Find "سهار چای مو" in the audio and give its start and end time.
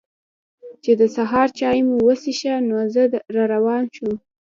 1.15-1.95